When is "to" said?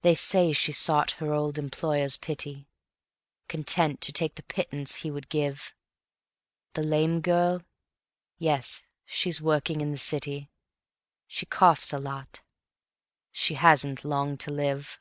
4.00-4.10, 14.38-14.50